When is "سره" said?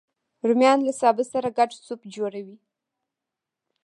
1.33-1.49